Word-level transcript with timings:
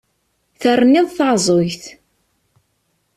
Terniḍ 0.61 1.07
taεẓegt! 1.17 1.83